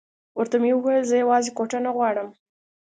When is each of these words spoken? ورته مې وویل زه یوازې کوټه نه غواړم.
ورته 0.37 0.57
مې 0.61 0.71
وویل 0.75 1.03
زه 1.11 1.15
یوازې 1.23 1.51
کوټه 1.57 1.79
نه 1.85 1.91
غواړم. 1.95 2.29